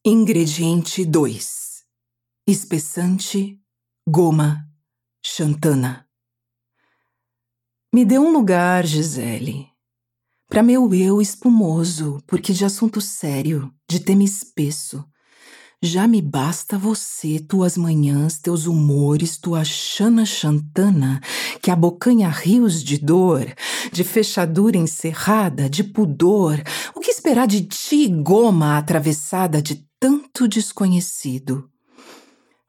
Ingrediente 0.05 1.05
2: 1.05 1.85
espessante, 2.49 3.61
goma, 4.09 4.67
xantana. 5.25 6.08
Me 7.91 8.05
dê 8.05 8.19
um 8.19 8.31
lugar, 8.31 8.85
Gisele. 8.85 9.67
Para 10.47 10.63
meu 10.63 10.93
eu 10.93 11.23
espumoso, 11.23 12.23
porque 12.27 12.53
de 12.53 12.63
assunto 12.63 13.01
sério, 13.01 13.73
de 13.89 13.99
tema 13.99 14.23
espesso, 14.23 15.03
já 15.83 16.07
me 16.07 16.21
basta 16.21 16.77
você, 16.77 17.39
tuas 17.39 17.79
manhãs, 17.79 18.39
teus 18.39 18.67
humores, 18.67 19.39
tua 19.39 19.65
chana 19.65 20.27
chantana, 20.27 21.19
que 21.63 21.71
abocanha 21.71 22.29
rios 22.29 22.85
de 22.85 22.99
dor, 22.99 23.47
de 23.91 24.05
fechadura 24.05 24.77
encerrada, 24.77 25.71
de 25.71 25.83
pudor. 25.83 26.63
O 26.95 27.01
que 27.01 27.11
esperar 27.11 27.47
de 27.47 27.63
ti, 27.63 28.07
goma 28.07 28.77
atravessada 28.77 29.63
de 29.63 29.89
tanto 29.99 30.47
desconhecido? 30.47 31.71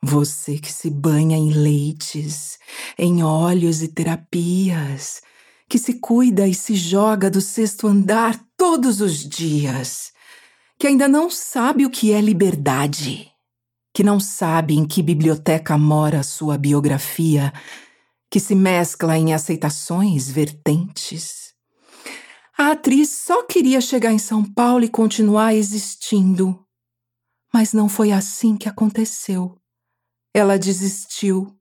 Você 0.01 0.58
que 0.58 0.72
se 0.72 0.89
banha 0.89 1.38
em 1.38 1.51
leites, 1.51 2.58
em 2.98 3.22
óleos 3.22 3.82
e 3.82 3.89
terapias, 3.89 5.22
que 5.68 5.77
se 5.77 5.96
cuida 5.96 6.48
e 6.48 6.53
se 6.53 6.74
joga 6.75 7.29
do 7.29 7.41
sexto 7.41 7.86
andar 7.86 8.39
todos 8.56 9.01
os 9.01 9.27
dias, 9.27 10.12
que 10.79 10.88
ainda 10.88 11.08
não 11.08 11.29
sabe 11.29 11.86
o 11.86 11.89
que 11.89 12.13
é 12.13 12.22
liberdade, 12.22 13.29
que 13.94 14.01
não 14.01 14.20
sabe 14.20 14.75
em 14.75 14.86
que 14.86 15.03
biblioteca 15.03 15.77
mora 15.77 16.24
sua 16.24 16.58
biografia, 16.58 17.51
que 18.32 18.39
se 18.39 18.56
mescla 18.56 19.18
em 19.18 19.34
aceitações 19.34 20.29
vertentes. 20.29 21.53
A 22.58 22.72
atriz 22.72 23.10
só 23.10 23.44
queria 23.44 23.82
chegar 23.82 24.13
em 24.13 24.20
São 24.20 24.44
Paulo 24.44 24.86
e 24.86 24.89
continuar 24.89 25.53
existindo. 25.53 26.65
Mas 27.53 27.74
não 27.74 27.89
foi 27.89 28.12
assim 28.12 28.56
que 28.56 28.70
aconteceu. 28.70 29.59
Ela 30.33 30.57
desistiu. 30.57 31.55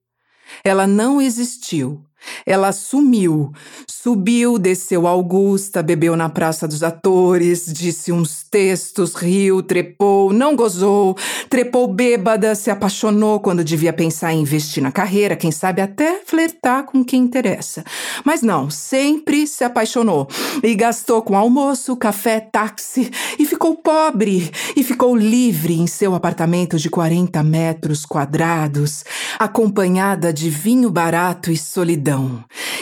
Ela 0.65 0.87
não 0.87 1.21
existiu. 1.21 2.08
Ela 2.45 2.73
sumiu, 2.73 3.53
subiu, 3.87 4.59
desceu 4.59 5.07
Augusta, 5.07 5.83
bebeu 5.83 6.17
na 6.17 6.29
Praça 6.29 6.67
dos 6.67 6.83
Atores, 6.83 7.67
disse 7.67 8.11
uns 8.13 8.43
textos, 8.43 9.15
riu, 9.15 9.63
trepou, 9.63 10.33
não 10.33 10.57
gozou, 10.57 11.17
trepou 11.49 11.87
bêbada, 11.87 12.55
se 12.55 12.71
apaixonou 12.71 13.41
quando 13.41 13.63
devia 13.63 13.93
pensar 13.93 14.33
em 14.33 14.41
investir 14.41 14.83
na 14.83 14.91
carreira, 14.91 15.37
quem 15.37 15.51
sabe 15.51 15.83
até 15.83 16.21
flertar 16.25 16.85
com 16.85 17.05
quem 17.05 17.23
interessa. 17.23 17.85
Mas 18.25 18.43
não, 18.43 18.71
sempre 18.71 19.47
se 19.47 19.65
apaixonou 19.65 20.29
e 20.63 20.75
gastou 20.75 21.23
com 21.23 21.37
almoço, 21.37 21.97
café, 21.97 22.41
táxi 22.41 23.11
e 23.39 23.45
ficou 23.45 23.77
pobre 23.77 24.51
e 24.77 24.83
ficou 24.83 25.17
livre 25.17 25.79
em 25.79 25.87
seu 25.87 26.15
apartamento 26.15 26.79
de 26.79 26.89
40 26.89 27.43
metros 27.43 28.07
quadrados, 28.07 29.05
acompanhada 29.39 30.33
de 30.33 30.49
vinho 30.49 30.91
barato 30.91 31.51
e 31.51 31.57
solidão 31.57 32.08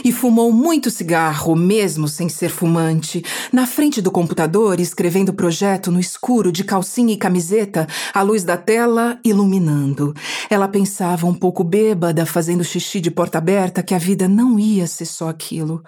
e 0.04 0.12
fumou 0.12 0.52
muito 0.52 0.90
cigarro, 0.90 1.56
mesmo 1.56 2.06
sem 2.06 2.28
ser 2.28 2.48
fumante, 2.48 3.24
na 3.52 3.66
frente 3.66 4.00
do 4.00 4.10
computador, 4.10 4.78
escrevendo 4.78 5.30
o 5.30 5.34
projeto 5.34 5.90
no 5.90 5.98
escuro 5.98 6.52
de 6.52 6.64
calcinha 6.64 7.12
e 7.12 7.16
camiseta, 7.16 7.86
a 8.14 8.22
luz 8.22 8.44
da 8.44 8.56
tela 8.56 9.18
iluminando. 9.24 10.14
Ela 10.48 10.68
pensava 10.68 11.26
um 11.26 11.34
pouco 11.34 11.64
bêbada, 11.64 12.24
fazendo 12.24 12.64
xixi 12.64 13.00
de 13.00 13.10
porta 13.10 13.38
aberta, 13.38 13.82
que 13.82 13.94
a 13.94 13.98
vida 13.98 14.28
não 14.28 14.58
ia 14.58 14.86
ser 14.86 15.06
só 15.06 15.28
aquilo 15.28 15.82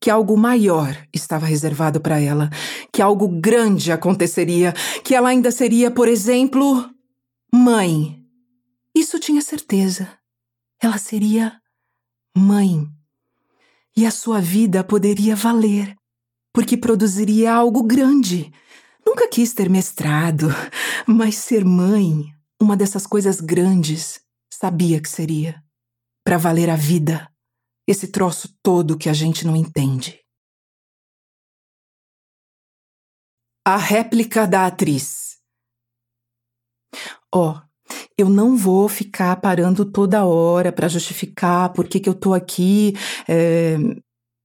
que 0.00 0.10
algo 0.10 0.36
maior 0.36 0.96
estava 1.12 1.46
reservado 1.46 2.00
para 2.00 2.20
ela, 2.20 2.50
que 2.92 3.00
algo 3.00 3.26
grande 3.26 3.90
aconteceria, 3.90 4.72
que 5.02 5.14
ela 5.14 5.30
ainda 5.30 5.50
seria, 5.50 5.90
por 5.90 6.06
exemplo, 6.06 6.88
mãe. 7.52 8.22
Isso 8.94 9.18
tinha 9.18 9.40
certeza. 9.40 10.08
Ela 10.80 10.98
seria 10.98 11.54
mãe. 12.36 12.86
E 13.96 14.04
a 14.04 14.10
sua 14.10 14.40
vida 14.40 14.84
poderia 14.84 15.34
valer, 15.34 15.96
porque 16.52 16.76
produziria 16.76 17.54
algo 17.54 17.82
grande. 17.82 18.52
Nunca 19.04 19.28
quis 19.28 19.54
ter 19.54 19.70
mestrado, 19.70 20.48
mas 21.06 21.36
ser 21.36 21.64
mãe, 21.64 22.26
uma 22.60 22.76
dessas 22.76 23.06
coisas 23.06 23.40
grandes, 23.40 24.20
sabia 24.52 25.00
que 25.00 25.08
seria. 25.08 25.62
Para 26.22 26.36
valer 26.36 26.68
a 26.68 26.76
vida, 26.76 27.32
esse 27.86 28.08
troço 28.08 28.54
todo 28.62 28.98
que 28.98 29.08
a 29.08 29.14
gente 29.14 29.46
não 29.46 29.56
entende. 29.56 30.20
A 33.64 33.76
réplica 33.76 34.46
da 34.46 34.66
atriz. 34.66 35.38
Ó, 37.34 37.52
oh, 37.52 37.62
eu 38.18 38.28
não 38.28 38.56
vou 38.56 38.88
ficar 38.88 39.36
parando 39.36 39.84
toda 39.84 40.24
hora 40.24 40.72
para 40.72 40.88
justificar 40.88 41.72
por 41.72 41.86
que, 41.86 42.00
que 42.00 42.08
eu 42.08 42.14
tô 42.14 42.32
aqui, 42.32 42.94
é, 43.28 43.76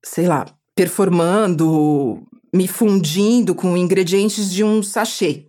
sei 0.03 0.27
lá, 0.27 0.45
performando, 0.75 2.27
me 2.53 2.67
fundindo 2.67 3.55
com 3.55 3.77
ingredientes 3.77 4.51
de 4.51 4.63
um 4.63 4.83
sachê, 4.83 5.47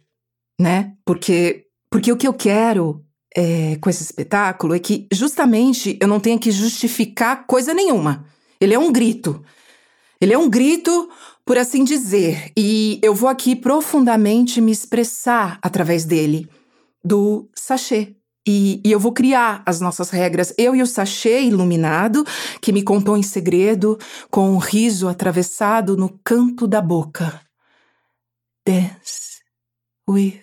né? 0.61 0.95
Porque, 1.05 1.67
porque 1.91 2.13
o 2.13 2.17
que 2.17 2.29
eu 2.29 2.33
quero 2.33 3.05
é, 3.37 3.77
com 3.77 3.91
esse 3.91 4.03
espetáculo 4.03 4.75
é 4.75 4.79
que 4.79 5.09
justamente 5.13 5.99
eu 6.01 6.07
não 6.07 6.21
tenha 6.21 6.39
que 6.39 6.53
justificar 6.53 7.45
coisa 7.47 7.75
nenhuma. 7.75 8.25
Ele 8.61 8.75
é 8.75 8.79
um 8.79 8.93
grito. 8.93 9.43
Ele 10.21 10.33
é 10.33 10.39
um 10.39 10.49
grito, 10.49 11.11
por 11.45 11.59
assim 11.59 11.83
dizer, 11.83 12.53
e 12.57 13.01
eu 13.03 13.13
vou 13.13 13.29
aqui 13.29 13.57
profundamente 13.57 14.61
me 14.61 14.71
expressar 14.71 15.59
através 15.61 16.05
dele 16.05 16.49
do 17.05 17.51
sachê. 17.55 18.17
E, 18.47 18.81
e, 18.85 18.91
eu 18.91 18.99
vou 18.99 19.13
criar 19.13 19.63
as 19.65 19.81
nossas 19.81 20.11
regras. 20.11 20.53
Eu 20.59 20.75
e 20.75 20.83
o 20.83 20.87
sachê 20.87 21.43
iluminado, 21.43 22.25
que 22.61 22.73
me 22.73 22.83
contou 22.83 23.17
em 23.17 23.23
segredo, 23.23 23.99
com 24.31 24.51
um 24.51 24.59
riso 24.59 25.09
atravessado 25.09 25.97
no 25.97 26.19
canto 26.25 26.67
da 26.67 26.81
boca. 26.81 27.41
Dance 28.67 29.41
with 30.09 30.43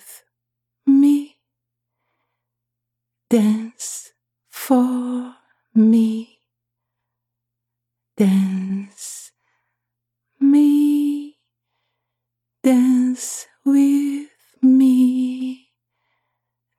me. 0.88 1.36
Dance 3.30 4.12
for 4.50 5.36
me. 5.76 6.29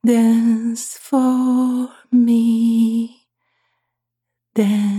Dance 0.04 0.98
for 0.98 1.88
me. 2.12 3.26
Dance 4.54 4.89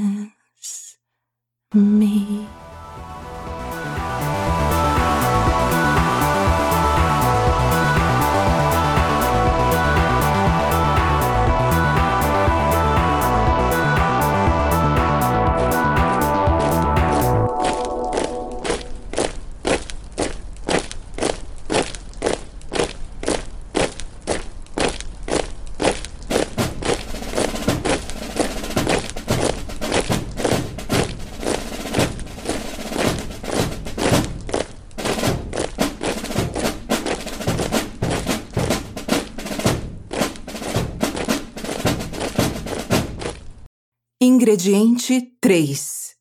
Ingrediente 44.24 45.36
3: 45.42 46.16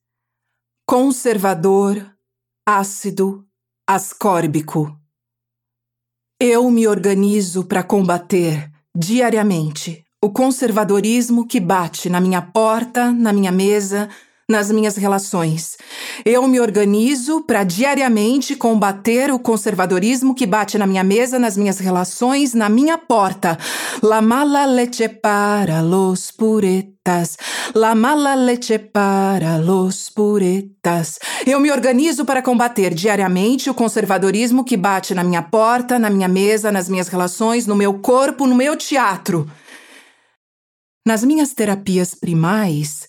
Conservador 0.87 2.17
ácido 2.67 3.47
ascórbico. 3.87 4.99
Eu 6.41 6.71
me 6.71 6.89
organizo 6.89 7.67
para 7.67 7.83
combater 7.83 8.73
diariamente 8.97 10.03
o 10.19 10.31
conservadorismo 10.31 11.47
que 11.47 11.61
bate 11.61 12.09
na 12.09 12.23
minha 12.23 12.41
porta, 12.41 13.13
na 13.13 13.35
minha 13.35 13.53
mesa, 13.53 14.09
nas 14.51 14.71
minhas 14.71 14.97
relações. 14.97 15.77
Eu 16.25 16.47
me 16.49 16.61
organizo 16.61 17.43
para 17.43 17.63
diariamente 17.63 18.57
combater 18.57 19.31
o 19.31 19.39
conservadorismo 19.39 20.35
que 20.35 20.45
bate 20.45 20.77
na 20.77 20.87
minha 20.87 21.05
mesa, 21.05 21.39
nas 21.39 21.57
minhas 21.57 21.79
relações, 21.79 22.53
na 22.53 22.69
minha 22.69 22.99
porta. 22.99 23.57
La 24.03 24.21
mala 24.21 24.67
leche 24.67 25.09
para 25.09 25.81
los 25.81 26.33
puretas. 26.33 27.39
La 27.75 27.95
mala 27.95 28.35
leche 28.35 28.79
para 28.79 29.57
los 29.57 30.11
puretas. 30.11 31.21
Eu 31.47 31.61
me 31.61 31.71
organizo 31.71 32.25
para 32.25 32.43
combater 32.43 32.93
diariamente 32.93 33.71
o 33.71 33.75
conservadorismo 33.75 34.65
que 34.65 34.77
bate 34.77 35.15
na 35.15 35.23
minha 35.23 35.43
porta, 35.43 35.97
na 35.97 36.11
minha 36.11 36.29
mesa, 36.29 36.73
nas 36.73 36.89
minhas 36.89 37.07
relações, 37.07 37.69
no 37.69 37.77
meu 37.77 37.95
corpo, 38.01 38.49
no 38.49 38.57
meu 38.57 38.77
teatro. 38.77 39.49
Nas 41.07 41.25
minhas 41.25 41.55
terapias 41.55 42.15
primais, 42.15 43.00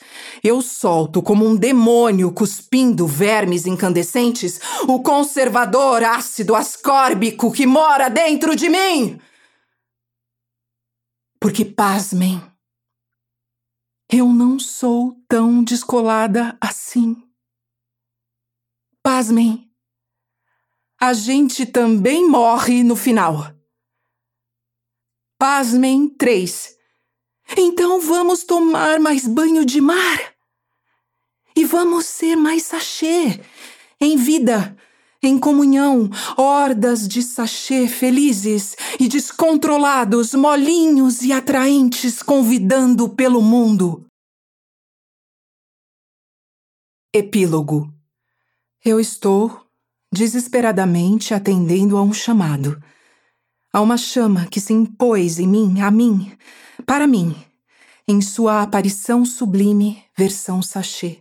eu 0.44 0.62
solto 0.62 1.22
como 1.22 1.46
um 1.46 1.56
demônio 1.56 2.32
cuspindo 2.32 3.06
vermes 3.06 3.66
incandescentes 3.66 4.60
o 4.88 5.02
conservador 5.02 6.04
ácido 6.04 6.56
ascórbico 6.56 7.52
que 7.52 7.68
mora 7.68 8.10
dentro 8.10 8.56
de 8.56 8.70
mim. 8.70 9.20
Porque, 11.40 11.66
pasmem, 11.66 12.42
eu 14.12 14.28
não 14.28 14.60
sou 14.60 15.16
tão 15.28 15.64
descolada 15.64 16.58
assim. 16.60 17.16
Pasmem, 19.02 19.72
a 21.00 21.14
gente 21.14 21.66
também 21.66 22.30
morre 22.30 22.84
no 22.84 22.96
final. 22.96 23.56
Pasmem, 25.40 26.08
três. 26.08 26.78
Então 27.58 28.00
vamos 28.00 28.44
tomar 28.44 29.00
mais 29.00 29.28
banho 29.28 29.66
de 29.66 29.82
mar. 29.82 30.20
E 31.56 31.66
vamos 31.66 32.06
ser 32.06 32.36
mais 32.36 32.64
sachê, 32.64 33.40
em 34.00 34.16
vida, 34.16 34.76
em 35.22 35.38
comunhão, 35.38 36.10
hordas 36.38 37.08
de 37.08 37.22
sachê 37.22 37.88
felizes 37.88 38.76
e 39.00 39.08
descontrolados, 39.08 40.34
molinhos 40.34 41.22
e 41.22 41.32
atraentes, 41.32 42.24
convidando 42.24 43.10
pelo 43.10 43.42
mundo. 43.42 44.06
Epílogo. 47.14 47.94
Eu 48.84 49.00
estou 49.00 49.68
desesperadamente 50.12 51.34
atendendo 51.34 51.98
a 51.98 52.02
um 52.02 52.14
chamado, 52.14 52.82
a 53.74 53.82
uma 53.82 53.98
chama 53.98 54.48
que 54.48 54.60
se 54.60 54.74
impôs 54.74 55.40
em 55.40 55.48
mim, 55.48 55.82
a 55.82 55.90
mim, 55.90 56.32
para 56.86 57.08
mim, 57.08 57.36
em 58.08 58.22
sua 58.22 58.62
aparição 58.62 59.24
sublime, 59.24 60.04
versão 60.18 60.62
sachê. 60.62 61.20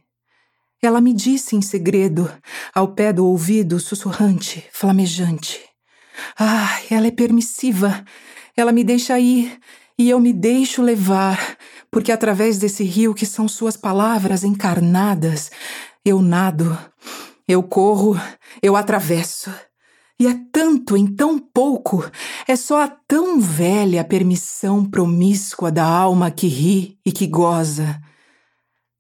Ela 0.83 1.01
me 1.01 1.13
disse 1.13 1.55
em 1.55 1.63
segredo, 1.63 2.31
ao 2.75 2.89
pé 2.89 3.13
do 3.13 3.27
ouvido 3.27 3.79
sussurrante, 3.79 4.65
flamejante. 4.73 5.61
Ah, 6.39 6.81
ela 6.91 7.07
é 7.07 7.11
permissiva. 7.11 8.05
Ela 8.57 8.73
me 8.73 8.83
deixa 8.83 9.19
ir 9.19 9.59
e 9.99 10.09
eu 10.09 10.19
me 10.19 10.33
deixo 10.33 10.81
levar, 10.81 11.57
porque 11.91 12.11
através 12.11 12.59
desse 12.59 12.83
rio 12.83 13.15
que 13.15 13.27
são 13.27 13.47
suas 13.47 13.77
palavras 13.77 14.43
encarnadas, 14.43 15.51
eu 16.03 16.23
nado, 16.23 16.77
eu 17.47 17.63
corro, 17.63 18.19
eu 18.63 18.75
atravesso. 18.75 19.53
E 20.21 20.27
é 20.27 20.39
tanto 20.53 20.99
em 20.99 21.07
tão 21.07 21.39
pouco, 21.39 22.05
é 22.47 22.55
só 22.55 22.83
a 22.83 22.89
tão 22.89 23.41
velha 23.41 24.05
permissão 24.05 24.85
promíscua 24.85 25.73
da 25.73 25.87
alma 25.87 26.31
que 26.31 26.47
ri 26.47 26.99
e 27.07 27.11
que 27.11 27.27
goza. 27.27 27.99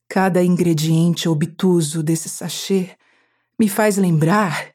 Cada 0.08 0.42
ingrediente 0.42 1.28
obtuso 1.28 2.02
desse 2.02 2.30
sachê 2.30 2.96
me 3.58 3.68
faz 3.68 3.98
lembrar 3.98 4.72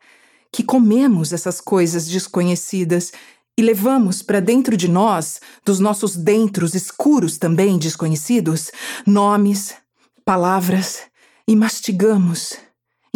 que 0.52 0.64
comemos 0.64 1.34
essas 1.34 1.60
coisas 1.60 2.08
desconhecidas 2.08 3.12
e 3.58 3.64
levamos 3.64 4.22
para 4.22 4.40
dentro 4.40 4.78
de 4.78 4.88
nós, 4.88 5.42
dos 5.66 5.80
nossos 5.80 6.16
dentros 6.16 6.76
escuros 6.76 7.40
também 7.40 7.80
desconhecidos, 7.80 8.70
nomes, 9.04 9.74
palavras 10.24 11.06
e 11.48 11.56
mastigamos, 11.56 12.54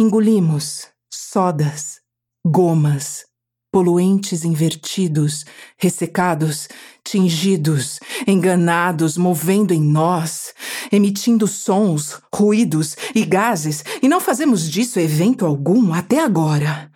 engolimos 0.00 0.88
sodas 1.08 1.99
gomas, 2.44 3.24
poluentes 3.72 4.44
invertidos, 4.44 5.44
ressecados, 5.78 6.68
tingidos, 7.04 8.00
enganados, 8.26 9.16
movendo 9.16 9.72
em 9.72 9.80
nós, 9.80 10.52
emitindo 10.90 11.46
sons, 11.46 12.20
ruídos 12.34 12.96
e 13.14 13.24
gases, 13.24 13.84
e 14.02 14.08
não 14.08 14.20
fazemos 14.20 14.68
disso 14.68 14.98
evento 14.98 15.46
algum 15.46 15.92
até 15.92 16.22
agora. 16.22 16.90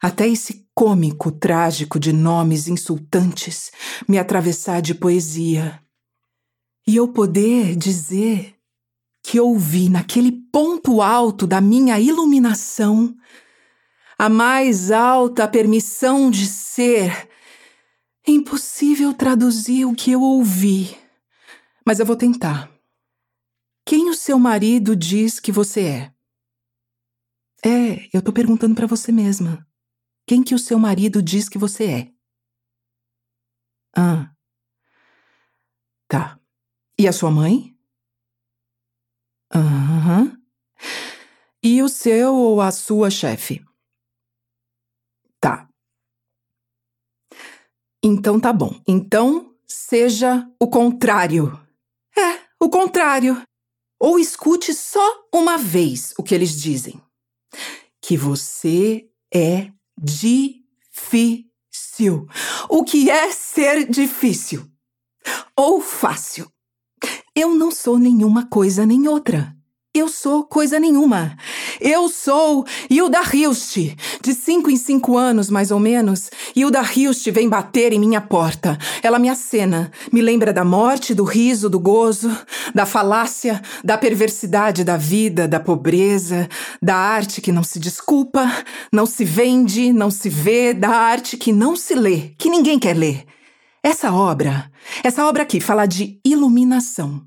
Até 0.00 0.28
esse 0.28 0.66
cômico 0.74 1.30
trágico 1.30 1.98
de 1.98 2.12
nomes 2.12 2.68
insultantes 2.68 3.70
me 4.08 4.16
atravessar 4.16 4.80
de 4.80 4.94
poesia. 4.94 5.80
E 6.86 6.96
eu 6.96 7.08
poder 7.08 7.76
dizer 7.76 8.54
que 9.22 9.38
ouvi 9.38 9.88
naquele 9.88 10.32
ponto 10.32 11.02
alto 11.02 11.46
da 11.46 11.60
minha 11.60 12.00
iluminação 12.00 13.14
a 14.18 14.28
mais 14.28 14.90
alta 14.90 15.46
permissão 15.46 16.30
de 16.30 16.46
ser. 16.46 17.28
É 18.26 18.30
impossível 18.30 19.14
traduzir 19.14 19.86
o 19.86 19.94
que 19.94 20.10
eu 20.10 20.20
ouvi, 20.20 20.98
mas 21.86 22.00
eu 22.00 22.04
vou 22.04 22.16
tentar. 22.16 22.70
Quem 23.86 24.10
o 24.10 24.14
seu 24.14 24.38
marido 24.38 24.94
diz 24.94 25.40
que 25.40 25.52
você 25.52 25.80
é? 25.80 26.14
É, 27.64 28.08
eu 28.12 28.20
tô 28.20 28.32
perguntando 28.32 28.74
para 28.74 28.86
você 28.86 29.10
mesma. 29.10 29.66
Quem 30.26 30.42
que 30.42 30.54
o 30.54 30.58
seu 30.58 30.78
marido 30.78 31.22
diz 31.22 31.48
que 31.48 31.56
você 31.56 31.84
é? 31.84 32.12
Ah. 33.96 34.30
Tá. 36.06 36.38
E 36.98 37.08
a 37.08 37.12
sua 37.12 37.30
mãe? 37.30 37.74
Aham. 39.54 40.22
Uhum. 40.22 40.38
E 41.62 41.82
o 41.82 41.88
seu 41.88 42.34
ou 42.34 42.60
a 42.60 42.70
sua 42.70 43.10
chefe? 43.10 43.64
Tá. 45.40 45.68
Então 48.02 48.38
tá 48.38 48.52
bom. 48.52 48.80
Então 48.86 49.54
seja 49.66 50.48
o 50.60 50.68
contrário. 50.68 51.58
É, 52.16 52.40
o 52.60 52.68
contrário. 52.68 53.42
Ou 54.00 54.18
escute 54.18 54.72
só 54.72 55.26
uma 55.34 55.58
vez 55.58 56.14
o 56.16 56.22
que 56.22 56.34
eles 56.34 56.60
dizem. 56.60 57.00
Que 58.00 58.16
você 58.16 59.08
é 59.34 59.72
difícil. 60.00 61.48
O 62.68 62.84
que 62.84 63.10
é 63.10 63.32
ser 63.32 63.88
difícil? 63.90 64.70
Ou 65.56 65.80
fácil? 65.80 66.50
Eu 67.34 67.54
não 67.54 67.70
sou 67.72 67.98
nenhuma 67.98 68.46
coisa 68.46 68.86
nem 68.86 69.08
outra. 69.08 69.57
Eu 69.98 70.06
sou 70.06 70.44
coisa 70.44 70.78
nenhuma. 70.78 71.36
Eu 71.80 72.08
sou 72.08 72.64
Hilda 72.88 73.20
Hilst. 73.34 73.96
De 74.22 74.32
cinco 74.32 74.70
em 74.70 74.76
cinco 74.76 75.16
anos, 75.16 75.50
mais 75.50 75.72
ou 75.72 75.80
menos, 75.80 76.30
Hilda 76.54 76.80
Hilst 76.82 77.28
vem 77.32 77.48
bater 77.48 77.92
em 77.92 77.98
minha 77.98 78.20
porta. 78.20 78.78
Ela 79.02 79.18
me 79.18 79.28
acena, 79.28 79.90
me 80.12 80.22
lembra 80.22 80.52
da 80.52 80.64
morte, 80.64 81.14
do 81.14 81.24
riso, 81.24 81.68
do 81.68 81.80
gozo, 81.80 82.30
da 82.72 82.86
falácia, 82.86 83.60
da 83.82 83.98
perversidade 83.98 84.84
da 84.84 84.96
vida, 84.96 85.48
da 85.48 85.58
pobreza, 85.58 86.48
da 86.80 86.94
arte 86.94 87.40
que 87.40 87.50
não 87.50 87.64
se 87.64 87.80
desculpa, 87.80 88.48
não 88.92 89.04
se 89.04 89.24
vende, 89.24 89.92
não 89.92 90.12
se 90.12 90.28
vê, 90.28 90.72
da 90.72 90.90
arte 90.90 91.36
que 91.36 91.52
não 91.52 91.74
se 91.74 91.96
lê, 91.96 92.34
que 92.38 92.48
ninguém 92.48 92.78
quer 92.78 92.96
ler. 92.96 93.24
Essa 93.82 94.12
obra, 94.12 94.70
essa 95.02 95.26
obra 95.26 95.42
aqui 95.42 95.60
fala 95.60 95.86
de 95.86 96.20
iluminação. 96.24 97.26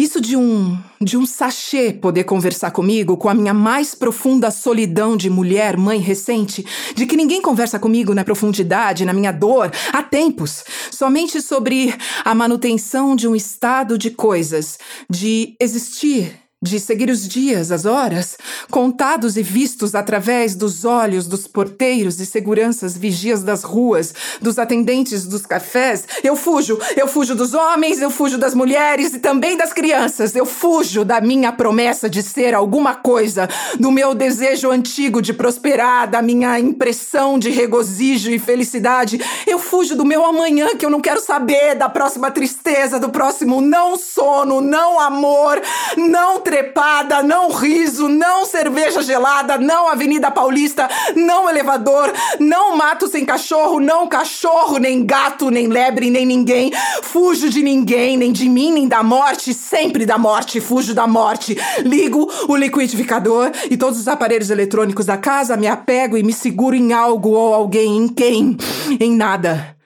Isso 0.00 0.18
de 0.18 0.34
um 0.34 0.78
de 0.98 1.18
um 1.18 1.26
sachê 1.26 1.92
poder 1.92 2.24
conversar 2.24 2.70
comigo 2.70 3.18
com 3.18 3.28
a 3.28 3.34
minha 3.34 3.52
mais 3.52 3.94
profunda 3.94 4.50
solidão 4.50 5.14
de 5.14 5.28
mulher, 5.28 5.76
mãe 5.76 5.98
recente, 5.98 6.64
de 6.94 7.04
que 7.04 7.18
ninguém 7.18 7.42
conversa 7.42 7.78
comigo 7.78 8.14
na 8.14 8.24
profundidade, 8.24 9.04
na 9.04 9.12
minha 9.12 9.30
dor, 9.30 9.70
há 9.92 10.02
tempos, 10.02 10.64
somente 10.90 11.42
sobre 11.42 11.94
a 12.24 12.34
manutenção 12.34 13.14
de 13.14 13.28
um 13.28 13.36
estado 13.36 13.98
de 13.98 14.10
coisas, 14.10 14.78
de 15.10 15.54
existir 15.60 16.34
de 16.62 16.78
seguir 16.78 17.08
os 17.08 17.26
dias, 17.26 17.72
as 17.72 17.86
horas, 17.86 18.36
contados 18.70 19.38
e 19.38 19.42
vistos 19.42 19.94
através 19.94 20.54
dos 20.54 20.84
olhos 20.84 21.26
dos 21.26 21.46
porteiros 21.46 22.20
e 22.20 22.26
seguranças 22.26 22.98
vigias 22.98 23.42
das 23.42 23.62
ruas, 23.62 24.12
dos 24.42 24.58
atendentes 24.58 25.24
dos 25.24 25.46
cafés. 25.46 26.04
Eu 26.22 26.36
fujo, 26.36 26.78
eu 26.98 27.08
fujo 27.08 27.34
dos 27.34 27.54
homens, 27.54 28.02
eu 28.02 28.10
fujo 28.10 28.36
das 28.36 28.54
mulheres 28.54 29.14
e 29.14 29.20
também 29.20 29.56
das 29.56 29.72
crianças. 29.72 30.36
Eu 30.36 30.44
fujo 30.44 31.02
da 31.02 31.18
minha 31.18 31.50
promessa 31.50 32.10
de 32.10 32.22
ser 32.22 32.54
alguma 32.54 32.94
coisa, 32.94 33.48
do 33.78 33.90
meu 33.90 34.14
desejo 34.14 34.70
antigo 34.70 35.22
de 35.22 35.32
prosperar, 35.32 36.10
da 36.10 36.20
minha 36.20 36.60
impressão 36.60 37.38
de 37.38 37.48
regozijo 37.48 38.30
e 38.30 38.38
felicidade. 38.38 39.18
Eu 39.46 39.58
fujo 39.58 39.96
do 39.96 40.04
meu 40.04 40.26
amanhã 40.26 40.68
que 40.78 40.84
eu 40.84 40.90
não 40.90 41.00
quero 41.00 41.22
saber, 41.22 41.74
da 41.74 41.88
próxima 41.88 42.30
tristeza, 42.30 43.00
do 43.00 43.08
próximo 43.08 43.62
não 43.62 43.96
sono, 43.96 44.60
não 44.60 45.00
amor, 45.00 45.58
não 45.96 46.49
trepada, 46.50 47.22
não 47.22 47.48
riso, 47.48 48.08
não 48.08 48.44
cerveja 48.44 49.00
gelada, 49.02 49.56
não 49.56 49.88
Avenida 49.88 50.32
Paulista, 50.32 50.88
não 51.14 51.48
elevador, 51.48 52.12
não 52.40 52.76
mato 52.76 53.06
sem 53.06 53.24
cachorro, 53.24 53.78
não 53.78 54.08
cachorro, 54.08 54.76
nem 54.78 55.06
gato, 55.06 55.48
nem 55.48 55.68
lebre, 55.68 56.10
nem 56.10 56.26
ninguém. 56.26 56.72
Fujo 57.04 57.48
de 57.48 57.62
ninguém, 57.62 58.16
nem 58.16 58.32
de 58.32 58.48
mim, 58.48 58.72
nem 58.72 58.88
da 58.88 59.00
morte, 59.00 59.54
sempre 59.54 60.04
da 60.04 60.18
morte, 60.18 60.60
fujo 60.60 60.92
da 60.92 61.06
morte. 61.06 61.56
Ligo 61.84 62.28
o 62.48 62.56
liquidificador 62.56 63.52
e 63.70 63.76
todos 63.76 64.00
os 64.00 64.08
aparelhos 64.08 64.50
eletrônicos 64.50 65.06
da 65.06 65.16
casa, 65.16 65.56
me 65.56 65.68
apego 65.68 66.18
e 66.18 66.24
me 66.24 66.32
seguro 66.32 66.74
em 66.74 66.92
algo 66.92 67.30
ou 67.30 67.54
alguém, 67.54 67.96
em 67.96 68.08
quem? 68.08 68.56
Em 68.98 69.14
nada. 69.14 69.76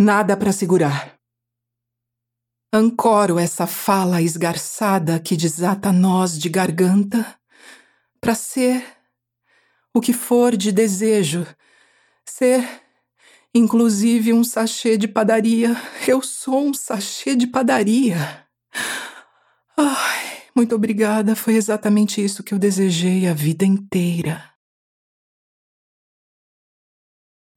Nada 0.00 0.34
para 0.34 0.50
segurar. 0.50 1.19
Ancoro 2.72 3.36
essa 3.36 3.66
fala 3.66 4.22
esgarçada 4.22 5.18
que 5.18 5.36
desata 5.36 5.92
nós 5.92 6.38
de 6.38 6.48
garganta 6.48 7.36
para 8.20 8.32
ser 8.32 8.86
o 9.92 10.00
que 10.00 10.12
for 10.12 10.56
de 10.56 10.70
desejo, 10.70 11.44
ser 12.24 12.64
inclusive 13.52 14.32
um 14.32 14.44
sachê 14.44 14.96
de 14.96 15.08
padaria. 15.08 15.74
Eu 16.06 16.22
sou 16.22 16.64
um 16.64 16.72
sachê 16.72 17.34
de 17.34 17.48
padaria. 17.48 18.46
Ai, 19.76 20.44
muito 20.54 20.72
obrigada, 20.72 21.34
foi 21.34 21.54
exatamente 21.54 22.24
isso 22.24 22.44
que 22.44 22.54
eu 22.54 22.58
desejei 22.58 23.26
a 23.26 23.34
vida 23.34 23.64
inteira. 23.64 24.48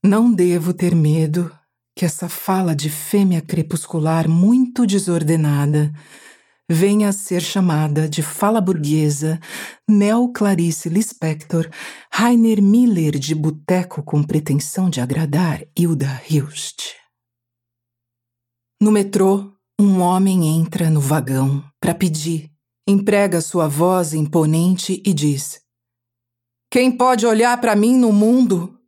Não 0.03 0.33
devo 0.33 0.73
ter 0.73 0.95
medo 0.95 1.55
que 1.95 2.05
essa 2.05 2.27
fala 2.27 2.75
de 2.75 2.89
fêmea 2.89 3.41
crepuscular 3.41 4.27
muito 4.27 4.85
desordenada 4.85 5.93
venha 6.69 7.09
a 7.09 7.13
ser 7.13 7.41
chamada 7.41 8.07
de 8.07 8.23
fala 8.23 8.59
burguesa 8.59 9.39
Neo 9.87 10.31
Clarice 10.31 10.89
Lispector 10.89 11.69
Rainer 12.11 12.61
Miller 12.61 13.19
de 13.19 13.35
boteco 13.35 14.01
com 14.01 14.23
pretensão 14.23 14.89
de 14.89 14.99
agradar 15.01 15.63
Hilda 15.77 16.21
Hilst. 16.29 16.95
No 18.81 18.91
metrô, 18.91 19.53
um 19.79 20.01
homem 20.01 20.57
entra 20.57 20.89
no 20.89 20.99
vagão 20.99 21.63
para 21.79 21.93
pedir, 21.93 22.51
emprega 22.87 23.41
sua 23.41 23.67
voz 23.67 24.13
imponente 24.13 25.01
e 25.05 25.13
diz: 25.13 25.61
Quem 26.71 26.91
pode 26.91 27.25
olhar 27.25 27.59
para 27.59 27.75
mim 27.75 27.97
no 27.97 28.11
mundo? 28.11 28.79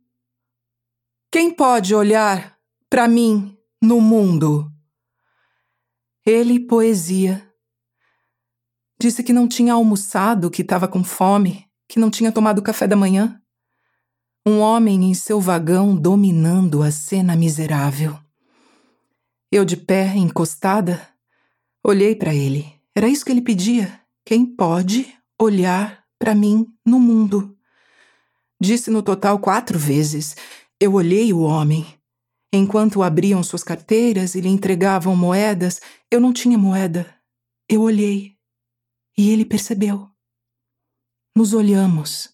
Quem 1.32 1.50
pode 1.50 1.94
olhar 1.94 2.55
para 2.88 3.08
mim 3.08 3.56
no 3.82 4.00
mundo. 4.00 4.70
Ele, 6.24 6.60
poesia. 6.60 7.46
Disse 9.00 9.22
que 9.22 9.32
não 9.32 9.46
tinha 9.46 9.74
almoçado, 9.74 10.50
que 10.50 10.62
estava 10.62 10.88
com 10.88 11.04
fome, 11.04 11.66
que 11.88 11.98
não 11.98 12.10
tinha 12.10 12.32
tomado 12.32 12.62
café 12.62 12.86
da 12.86 12.96
manhã. 12.96 13.40
Um 14.46 14.60
homem 14.60 15.04
em 15.04 15.14
seu 15.14 15.40
vagão 15.40 15.96
dominando 15.96 16.82
a 16.82 16.90
cena 16.90 17.36
miserável. 17.36 18.18
Eu, 19.50 19.64
de 19.64 19.76
pé, 19.76 20.14
encostada, 20.16 21.08
olhei 21.84 22.14
para 22.14 22.34
ele. 22.34 22.72
Era 22.94 23.08
isso 23.08 23.24
que 23.24 23.30
ele 23.30 23.42
pedia. 23.42 24.00
Quem 24.24 24.46
pode 24.46 25.12
olhar 25.40 26.04
para 26.18 26.34
mim 26.34 26.66
no 26.84 26.98
mundo? 26.98 27.56
Disse 28.60 28.90
no 28.90 29.02
total 29.02 29.38
quatro 29.38 29.78
vezes. 29.78 30.34
Eu 30.80 30.94
olhei 30.94 31.32
o 31.32 31.40
homem. 31.40 31.86
Enquanto 32.52 33.02
abriam 33.02 33.42
suas 33.42 33.62
carteiras 33.62 34.34
e 34.34 34.40
lhe 34.40 34.48
entregavam 34.48 35.16
moedas, 35.16 35.80
eu 36.10 36.20
não 36.20 36.32
tinha 36.32 36.56
moeda. 36.56 37.12
Eu 37.68 37.82
olhei. 37.82 38.36
E 39.16 39.30
ele 39.30 39.44
percebeu. 39.44 40.08
Nos 41.34 41.52
olhamos. 41.52 42.28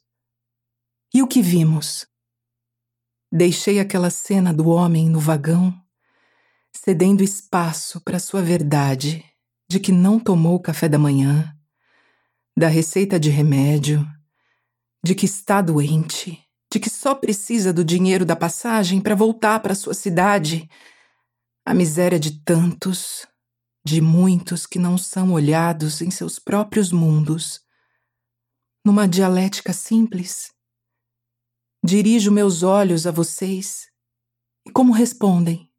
E 1.15 1.23
o 1.23 1.27
que 1.27 1.43
vimos? 1.43 2.07
Deixei 3.31 3.81
aquela 3.81 4.11
cena 4.11 4.53
do 4.53 4.69
homem 4.69 5.09
no 5.09 5.19
vagão, 5.19 5.75
cedendo 6.73 7.25
espaço 7.25 8.01
para 8.01 8.19
sua 8.19 8.43
verdade 8.43 9.25
de 9.69 9.81
que 9.81 9.91
não 9.91 10.21
tomou 10.21 10.61
café 10.61 10.89
da 10.89 10.99
manhã, 10.99 11.57
da 12.57 12.69
receita 12.69 13.19
de 13.19 13.31
remédio, 13.31 14.07
de 15.03 15.15
que 15.15 15.25
está 15.25 15.63
doente 15.63 16.42
de 16.73 16.81
que 16.81 16.89
só 16.89 17.15
precisa 17.15 17.71
do 17.71 17.85
dinheiro 17.85 18.25
da 18.25 18.35
passagem 18.35 18.99
para 18.99 19.15
voltar 19.15 19.61
para 19.61 19.75
sua 19.75 19.93
cidade. 19.93 20.67
A 21.67 21.75
miséria 21.75 22.19
de 22.19 22.43
tantos, 22.43 23.27
de 23.85 24.01
muitos 24.01 24.65
que 24.65 24.79
não 24.79 24.97
são 24.97 25.33
olhados 25.33 26.01
em 26.01 26.11
seus 26.11 26.39
próprios 26.39 26.91
mundos. 26.91 27.61
Numa 28.83 29.07
dialética 29.07 29.71
simples, 29.75 30.51
dirijo 31.85 32.33
meus 32.33 32.63
olhos 32.63 33.07
a 33.07 33.11
vocês 33.11 33.89
e 34.67 34.73
como 34.73 34.95
respondem? 34.95 35.71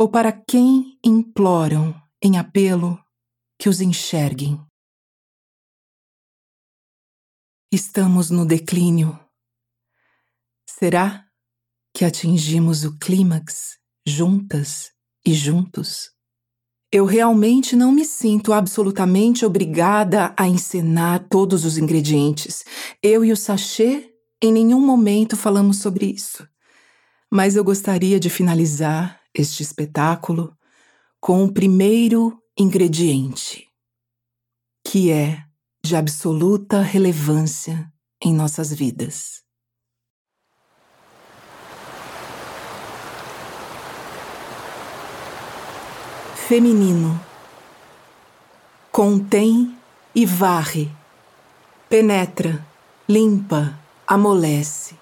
Ou 0.00 0.08
para 0.08 0.32
quem 0.32 0.98
imploram 1.04 1.94
em 2.22 2.38
apelo 2.38 2.98
que 3.60 3.68
os 3.68 3.82
enxerguem? 3.82 4.58
Estamos 7.74 8.30
no 8.30 8.46
declínio. 8.46 9.18
Será 10.64 11.24
que 11.92 12.04
atingimos 12.04 12.84
o 12.84 12.96
clímax 13.00 13.78
juntas 14.06 14.92
e 15.26 15.34
juntos? 15.34 16.12
Eu 16.92 17.04
realmente 17.04 17.74
não 17.74 17.90
me 17.90 18.04
sinto 18.04 18.52
absolutamente 18.52 19.44
obrigada 19.44 20.32
a 20.38 20.46
encenar 20.46 21.26
todos 21.28 21.64
os 21.64 21.76
ingredientes. 21.76 22.62
Eu 23.02 23.24
e 23.24 23.32
o 23.32 23.36
sachê 23.36 24.08
em 24.40 24.52
nenhum 24.52 24.80
momento 24.80 25.36
falamos 25.36 25.78
sobre 25.78 26.06
isso. 26.06 26.48
Mas 27.28 27.56
eu 27.56 27.64
gostaria 27.64 28.20
de 28.20 28.30
finalizar 28.30 29.20
este 29.34 29.64
espetáculo 29.64 30.56
com 31.20 31.42
o 31.42 31.52
primeiro 31.52 32.40
ingrediente, 32.56 33.66
que 34.86 35.10
é 35.10 35.44
de 35.84 35.94
absoluta 35.96 36.80
relevância 36.80 37.86
em 38.18 38.32
nossas 38.32 38.72
vidas. 38.72 39.42
Feminino. 46.48 47.20
Contém 48.90 49.76
e 50.14 50.24
varre, 50.24 50.90
penetra, 51.86 52.66
limpa, 53.06 53.78
amolece, 54.06 54.94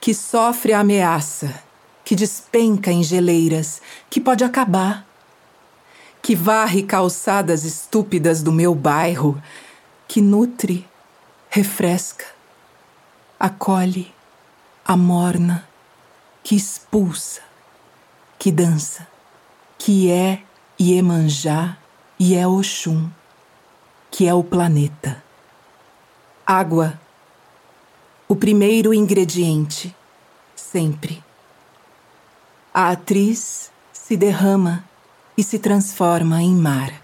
que 0.00 0.14
sofre 0.14 0.72
a 0.72 0.78
ameaça, 0.78 1.60
que 2.04 2.14
despenca 2.14 2.92
em 2.92 3.02
geleiras, 3.02 3.82
que 4.08 4.20
pode 4.20 4.44
acabar, 4.44 5.04
que 6.22 6.36
varre 6.36 6.84
calçadas 6.84 7.64
estúpidas 7.64 8.44
do 8.44 8.52
meu 8.52 8.76
bairro, 8.76 9.42
que 10.12 10.20
nutre, 10.20 10.86
refresca, 11.48 12.26
acolhe, 13.40 14.12
amorna, 14.84 15.66
que 16.44 16.54
expulsa, 16.54 17.40
que 18.38 18.52
dança, 18.52 19.08
que 19.78 20.10
é 20.10 20.42
Iemanjá 20.78 21.78
e 22.18 22.34
é 22.34 22.46
Oxum, 22.46 23.08
que 24.10 24.28
é 24.28 24.34
o 24.34 24.44
planeta. 24.44 25.24
Água, 26.44 27.00
o 28.28 28.36
primeiro 28.36 28.92
ingrediente, 28.92 29.96
sempre. 30.54 31.24
A 32.74 32.90
atriz 32.90 33.70
se 33.94 34.14
derrama 34.14 34.84
e 35.38 35.42
se 35.42 35.58
transforma 35.58 36.42
em 36.42 36.54
mar. 36.54 37.01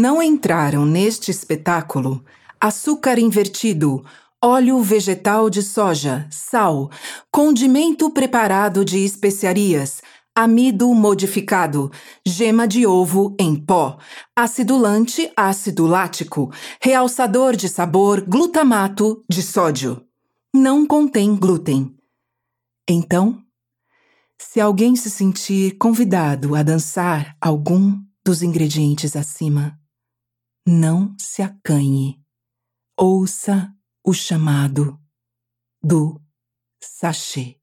Não 0.00 0.22
entraram 0.22 0.86
neste 0.86 1.30
espetáculo 1.30 2.24
açúcar 2.58 3.18
invertido, 3.18 4.02
óleo 4.42 4.80
vegetal 4.80 5.50
de 5.50 5.62
soja, 5.62 6.26
sal, 6.30 6.90
condimento 7.30 8.08
preparado 8.10 8.82
de 8.82 9.04
especiarias, 9.04 10.00
amido 10.34 10.88
modificado, 10.94 11.92
gema 12.26 12.66
de 12.66 12.86
ovo 12.86 13.36
em 13.38 13.54
pó, 13.54 13.98
acidulante 14.34 15.30
ácido 15.36 15.86
lático, 15.86 16.50
realçador 16.82 17.54
de 17.54 17.68
sabor 17.68 18.22
glutamato 18.22 19.22
de 19.28 19.42
sódio. 19.42 20.02
Não 20.54 20.86
contém 20.86 21.36
glúten. 21.36 21.94
Então, 22.88 23.38
se 24.38 24.62
alguém 24.62 24.96
se 24.96 25.10
sentir 25.10 25.76
convidado 25.76 26.54
a 26.54 26.62
dançar 26.62 27.36
algum 27.38 28.00
dos 28.24 28.42
ingredientes 28.42 29.14
acima, 29.14 29.78
não 30.66 31.14
se 31.18 31.42
acanhe. 31.42 32.18
Ouça 32.98 33.70
o 34.04 34.12
chamado 34.12 34.98
do 35.82 36.20
sachê. 36.82 37.56